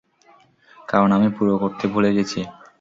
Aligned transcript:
কারণ, 0.89 1.09
আমি 1.11 1.27
পুরো 1.37 1.53
করতে 1.57 1.85
ভুলে 1.87 2.09
গেছি। 2.17 2.39